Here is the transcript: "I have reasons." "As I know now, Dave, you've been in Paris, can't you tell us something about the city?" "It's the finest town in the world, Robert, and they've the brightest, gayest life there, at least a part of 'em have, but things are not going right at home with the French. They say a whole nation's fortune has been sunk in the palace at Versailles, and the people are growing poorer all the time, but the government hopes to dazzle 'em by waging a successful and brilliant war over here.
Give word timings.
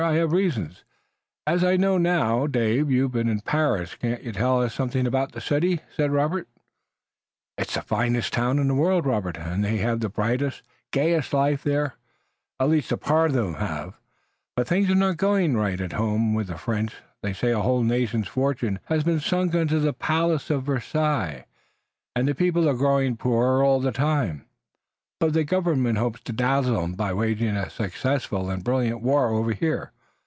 "I 0.01 0.15
have 0.15 0.31
reasons." 0.33 0.83
"As 1.45 1.63
I 1.63 1.77
know 1.77 1.99
now, 1.99 2.47
Dave, 2.47 2.89
you've 2.89 3.11
been 3.11 3.29
in 3.29 3.41
Paris, 3.41 3.93
can't 3.93 4.23
you 4.23 4.31
tell 4.31 4.63
us 4.63 4.73
something 4.73 5.05
about 5.05 5.33
the 5.33 5.39
city?" 5.41 5.81
"It's 7.55 7.75
the 7.75 7.83
finest 7.83 8.33
town 8.33 8.57
in 8.57 8.67
the 8.67 8.73
world, 8.73 9.05
Robert, 9.05 9.37
and 9.37 9.63
they've 9.63 9.99
the 9.99 10.09
brightest, 10.09 10.63
gayest 10.91 11.33
life 11.33 11.61
there, 11.61 11.97
at 12.59 12.69
least 12.69 12.91
a 12.91 12.97
part 12.97 13.29
of 13.29 13.37
'em 13.45 13.53
have, 13.59 13.93
but 14.55 14.67
things 14.67 14.89
are 14.89 14.95
not 14.95 15.17
going 15.17 15.55
right 15.55 15.79
at 15.79 15.93
home 15.93 16.33
with 16.33 16.47
the 16.47 16.57
French. 16.57 16.95
They 17.21 17.31
say 17.33 17.51
a 17.51 17.59
whole 17.59 17.83
nation's 17.83 18.27
fortune 18.27 18.79
has 18.85 19.03
been 19.03 19.19
sunk 19.19 19.53
in 19.53 19.67
the 19.67 19.93
palace 19.93 20.49
at 20.49 20.63
Versailles, 20.63 21.45
and 22.15 22.27
the 22.27 22.33
people 22.33 22.67
are 22.67 22.73
growing 22.73 23.17
poorer 23.17 23.63
all 23.63 23.79
the 23.79 23.91
time, 23.91 24.47
but 25.19 25.33
the 25.33 25.43
government 25.43 25.99
hopes 25.99 26.19
to 26.21 26.33
dazzle 26.33 26.81
'em 26.81 26.93
by 26.93 27.13
waging 27.13 27.55
a 27.55 27.69
successful 27.69 28.49
and 28.49 28.63
brilliant 28.63 29.01
war 29.03 29.27
over 29.29 29.53
here. 29.53 29.91